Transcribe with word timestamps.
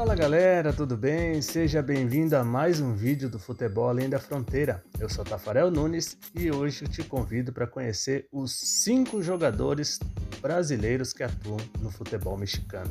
Fala 0.00 0.14
galera, 0.14 0.72
tudo 0.72 0.96
bem? 0.96 1.42
Seja 1.42 1.82
bem-vindo 1.82 2.34
a 2.34 2.42
mais 2.42 2.80
um 2.80 2.94
vídeo 2.94 3.28
do 3.28 3.38
Futebol 3.38 3.86
Além 3.86 4.08
da 4.08 4.18
Fronteira. 4.18 4.82
Eu 4.98 5.10
sou 5.10 5.22
Tafarel 5.22 5.70
Nunes 5.70 6.16
e 6.34 6.50
hoje 6.50 6.86
eu 6.86 6.88
te 6.88 7.04
convido 7.04 7.52
para 7.52 7.66
conhecer 7.66 8.26
os 8.32 8.50
cinco 8.82 9.22
jogadores 9.22 10.00
brasileiros 10.40 11.12
que 11.12 11.22
atuam 11.22 11.58
no 11.82 11.90
futebol 11.90 12.34
mexicano. 12.38 12.90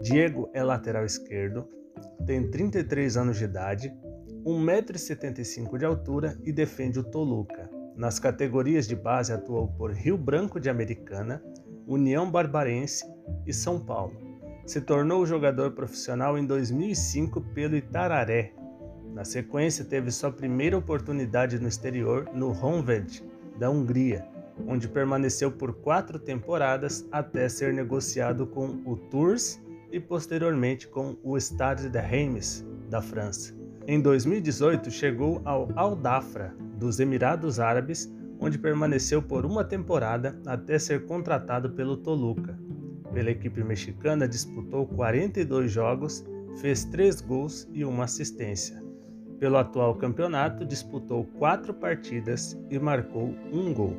Diego 0.00 0.48
é 0.54 0.62
lateral 0.62 1.04
esquerdo, 1.04 1.68
tem 2.30 2.48
33 2.48 3.16
anos 3.16 3.38
de 3.38 3.44
idade, 3.44 3.92
1,75m 4.46 5.76
de 5.76 5.84
altura 5.84 6.38
e 6.44 6.52
defende 6.52 7.00
o 7.00 7.02
Toluca. 7.02 7.68
Nas 7.96 8.20
categorias 8.20 8.86
de 8.86 8.94
base 8.94 9.32
atuou 9.32 9.66
por 9.66 9.90
Rio 9.90 10.16
Branco 10.16 10.60
de 10.60 10.70
Americana, 10.70 11.42
União 11.88 12.30
Barbarense 12.30 13.04
e 13.44 13.52
São 13.52 13.80
Paulo. 13.80 14.16
Se 14.64 14.80
tornou 14.80 15.26
jogador 15.26 15.72
profissional 15.72 16.38
em 16.38 16.46
2005 16.46 17.40
pelo 17.52 17.74
Itararé. 17.74 18.52
Na 19.12 19.24
sequência, 19.24 19.84
teve 19.84 20.12
sua 20.12 20.30
primeira 20.30 20.78
oportunidade 20.78 21.58
no 21.58 21.66
exterior 21.66 22.30
no 22.32 22.52
Honved, 22.52 23.24
da 23.58 23.68
Hungria, 23.68 24.24
onde 24.68 24.86
permaneceu 24.86 25.50
por 25.50 25.72
quatro 25.72 26.16
temporadas 26.16 27.04
até 27.10 27.48
ser 27.48 27.74
negociado 27.74 28.46
com 28.46 28.80
o 28.86 28.96
Tours 28.96 29.60
e 29.90 30.00
posteriormente 30.00 30.88
com 30.88 31.16
o 31.22 31.36
Stade 31.38 31.88
de 31.88 32.00
Reims, 32.00 32.64
da 32.88 33.00
França. 33.00 33.54
Em 33.86 34.00
2018, 34.00 34.90
chegou 34.90 35.40
ao 35.44 35.68
Al 35.74 35.96
Dafra, 35.96 36.54
dos 36.76 37.00
Emirados 37.00 37.58
Árabes, 37.58 38.12
onde 38.38 38.58
permaneceu 38.58 39.20
por 39.22 39.44
uma 39.44 39.64
temporada 39.64 40.38
até 40.46 40.78
ser 40.78 41.06
contratado 41.06 41.70
pelo 41.70 41.96
Toluca. 41.96 42.58
Pela 43.12 43.30
equipe 43.30 43.62
mexicana, 43.62 44.28
disputou 44.28 44.86
42 44.86 45.70
jogos, 45.70 46.24
fez 46.60 46.84
3 46.84 47.20
gols 47.20 47.68
e 47.72 47.84
uma 47.84 48.04
assistência. 48.04 48.82
Pelo 49.38 49.56
atual 49.56 49.94
campeonato, 49.96 50.64
disputou 50.64 51.24
4 51.38 51.74
partidas 51.74 52.58
e 52.70 52.78
marcou 52.78 53.34
um 53.52 53.72
gol. 53.74 53.96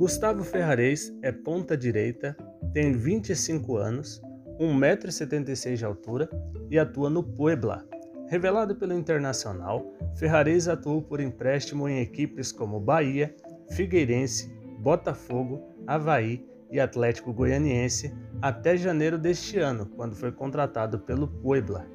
Gustavo 0.00 0.42
Ferrares 0.42 1.14
é 1.20 1.30
ponta 1.30 1.76
direita, 1.76 2.34
tem 2.72 2.90
25 2.90 3.76
anos, 3.76 4.18
1,76m 4.58 5.76
de 5.76 5.84
altura 5.84 6.30
e 6.70 6.78
atua 6.78 7.10
no 7.10 7.22
Puebla. 7.22 7.86
Revelado 8.26 8.74
pelo 8.74 8.94
Internacional, 8.94 9.92
Ferrares 10.16 10.68
atuou 10.68 11.02
por 11.02 11.20
empréstimo 11.20 11.86
em 11.86 12.00
equipes 12.00 12.50
como 12.50 12.80
Bahia, 12.80 13.36
Figueirense, 13.72 14.50
Botafogo, 14.78 15.68
Havaí 15.86 16.48
e 16.70 16.80
Atlético 16.80 17.30
Goianiense 17.30 18.10
até 18.40 18.78
janeiro 18.78 19.18
deste 19.18 19.58
ano, 19.58 19.84
quando 19.84 20.16
foi 20.16 20.32
contratado 20.32 21.00
pelo 21.00 21.28
Puebla. 21.28 21.86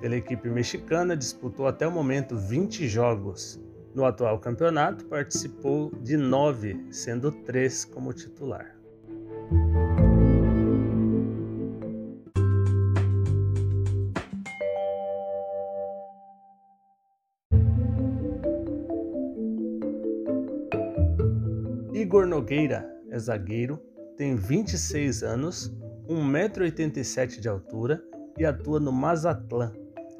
Pela 0.00 0.14
equipe 0.14 0.48
mexicana, 0.48 1.16
disputou 1.16 1.66
até 1.66 1.88
o 1.88 1.90
momento 1.90 2.36
20 2.36 2.86
jogos, 2.86 3.60
no 3.98 4.04
atual 4.04 4.38
campeonato, 4.38 5.04
participou 5.06 5.90
de 6.00 6.16
nove, 6.16 6.86
sendo 6.88 7.32
três 7.32 7.84
como 7.84 8.12
titular. 8.12 8.76
Igor 21.92 22.24
Nogueira 22.24 22.88
é 23.10 23.18
zagueiro, 23.18 23.82
tem 24.16 24.36
26 24.36 25.24
anos, 25.24 25.74
1,87m 26.08 27.40
de 27.40 27.48
altura 27.48 28.00
e 28.38 28.46
atua 28.46 28.78
no 28.78 28.92
Mazatlan, 28.92 29.72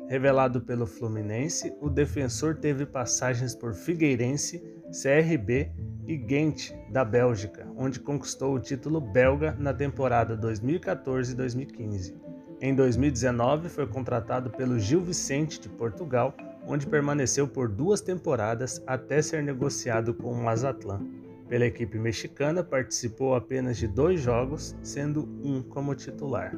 Revelado 0.09 0.63
pelo 0.63 0.87
Fluminense, 0.87 1.71
o 1.83 1.91
defensor 1.91 2.57
teve 2.57 2.87
passagens 2.87 3.55
por 3.55 3.75
Figueirense, 3.75 4.59
CRB 4.91 5.71
e 6.07 6.17
Ghent, 6.17 6.73
da 6.91 7.05
Bélgica, 7.05 7.69
onde 7.77 8.01
conquistou 8.01 8.55
o 8.55 8.59
título 8.59 9.03
belga 9.03 9.55
na 9.59 9.75
temporada 9.75 10.35
2014-2015. 10.35 12.15
Em 12.59 12.75
2019, 12.75 13.69
foi 13.69 13.87
contratado 13.87 14.49
pelo 14.49 14.79
Gil 14.79 15.03
Vicente 15.03 15.61
de 15.61 15.69
Portugal, 15.69 16.35
onde 16.67 16.87
permaneceu 16.87 17.47
por 17.47 17.69
duas 17.69 18.01
temporadas 18.01 18.83
até 18.87 19.21
ser 19.21 19.43
negociado 19.43 20.15
com 20.15 20.33
o 20.33 20.43
Mazatlan. 20.43 21.07
Pela 21.51 21.67
equipe 21.67 21.99
mexicana, 21.99 22.65
participou 22.65 23.35
apenas 23.35 23.77
de 23.77 23.87
dois 23.87 24.23
jogos, 24.23 24.75
sendo 24.83 25.29
um 25.45 25.63
como 25.63 25.95
titular. 25.95 26.57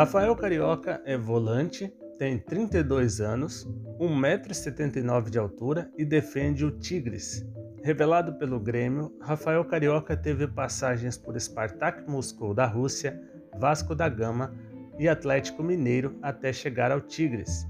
Rafael 0.00 0.34
Carioca 0.34 1.02
é 1.04 1.14
volante, 1.14 1.92
tem 2.18 2.38
32 2.38 3.20
anos, 3.20 3.68
1,79m 4.00 5.28
de 5.28 5.38
altura 5.38 5.90
e 5.94 6.06
defende 6.06 6.64
o 6.64 6.70
Tigres. 6.70 7.46
Revelado 7.82 8.32
pelo 8.38 8.58
Grêmio, 8.58 9.14
Rafael 9.20 9.62
Carioca 9.62 10.16
teve 10.16 10.48
passagens 10.48 11.18
por 11.18 11.38
Spartak 11.38 12.10
Moscou 12.10 12.54
da 12.54 12.64
Rússia, 12.64 13.20
Vasco 13.58 13.94
da 13.94 14.08
Gama 14.08 14.54
e 14.98 15.06
Atlético 15.06 15.62
Mineiro 15.62 16.16
até 16.22 16.50
chegar 16.50 16.90
ao 16.90 17.02
Tigres. 17.02 17.68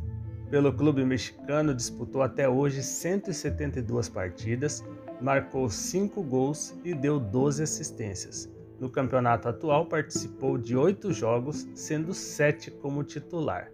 Pelo 0.48 0.72
clube 0.72 1.04
mexicano, 1.04 1.74
disputou 1.74 2.22
até 2.22 2.48
hoje 2.48 2.80
172 2.80 4.08
partidas, 4.08 4.84
marcou 5.20 5.68
5 5.68 6.22
gols 6.22 6.78
e 6.84 6.94
deu 6.94 7.18
12 7.18 7.64
assistências. 7.64 8.48
No 8.80 8.88
campeonato 8.88 9.46
atual, 9.46 9.84
participou 9.86 10.56
de 10.56 10.74
oito 10.74 11.12
jogos, 11.12 11.68
sendo 11.74 12.14
sete 12.14 12.70
como 12.70 13.04
titular. 13.04 13.70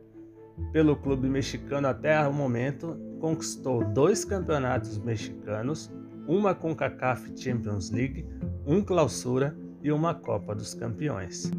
Pelo 0.72 0.96
clube 0.96 1.28
mexicano 1.28 1.86
até 1.86 2.26
o 2.26 2.32
momento, 2.32 2.98
conquistou 3.20 3.84
dois 3.84 4.24
campeonatos 4.24 4.98
mexicanos, 4.98 5.92
uma 6.26 6.54
CONCACAF 6.54 7.32
Champions 7.36 7.90
League, 7.90 8.26
um 8.66 8.82
Clausura 8.82 9.56
e 9.80 9.92
uma 9.92 10.12
Copa 10.12 10.56
dos 10.56 10.74
Campeões. 10.74 11.52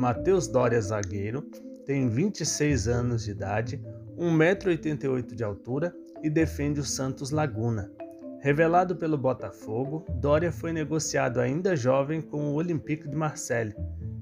Matheus 0.00 0.48
Dória 0.48 0.80
zagueiro, 0.80 1.42
tem 1.84 2.08
26 2.08 2.88
anos 2.88 3.24
de 3.24 3.32
idade, 3.32 3.84
1,88m 4.18 5.34
de 5.34 5.44
altura 5.44 5.94
e 6.22 6.30
defende 6.30 6.80
o 6.80 6.84
Santos 6.84 7.30
Laguna. 7.30 7.92
Revelado 8.40 8.96
pelo 8.96 9.18
Botafogo, 9.18 10.06
Dória 10.14 10.50
foi 10.50 10.72
negociado 10.72 11.38
ainda 11.38 11.76
jovem 11.76 12.22
com 12.22 12.44
o 12.44 12.54
Olympique 12.54 13.06
de 13.06 13.14
Marseille. 13.14 13.76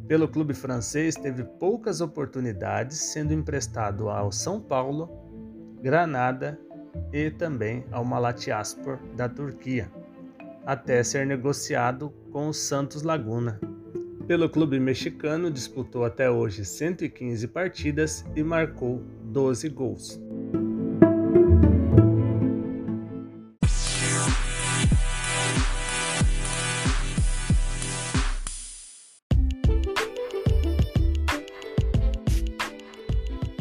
Pelo 0.09 0.27
clube 0.27 0.53
francês, 0.53 1.15
teve 1.15 1.45
poucas 1.45 2.01
oportunidades, 2.01 2.99
sendo 2.99 3.33
emprestado 3.33 4.09
ao 4.09 4.33
São 4.33 4.61
Paulo, 4.61 5.09
Granada 5.81 6.59
e 7.13 7.31
também 7.31 7.85
ao 7.93 8.05
Malatyaspor 8.05 8.99
da 9.15 9.29
Turquia, 9.29 9.89
até 10.67 11.05
ser 11.05 11.25
negociado 11.25 12.13
com 12.33 12.49
o 12.49 12.53
Santos 12.53 13.03
Laguna. 13.03 13.61
Pelo 14.29 14.47
clube 14.47 14.79
mexicano, 14.79 15.51
disputou 15.51 16.05
até 16.05 16.31
hoje 16.31 16.63
115 16.63 17.49
partidas 17.49 18.27
e 18.37 18.43
marcou 18.43 19.03
12 19.23 19.71
gols. 19.71 20.21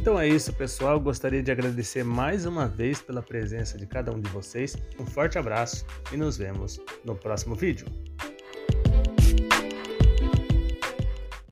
Então 0.01 0.19
é 0.19 0.27
isso, 0.27 0.51
pessoal. 0.51 0.99
Gostaria 0.99 1.41
de 1.41 1.49
agradecer 1.49 2.03
mais 2.03 2.45
uma 2.45 2.67
vez 2.67 3.01
pela 3.01 3.21
presença 3.21 3.77
de 3.77 3.85
cada 3.87 4.11
um 4.11 4.19
de 4.19 4.29
vocês. 4.31 4.75
Um 4.99 5.05
forte 5.05 5.37
abraço 5.37 5.85
e 6.11 6.17
nos 6.17 6.37
vemos 6.37 6.77
no 7.05 7.15
próximo 7.15 7.55
vídeo. 7.55 7.87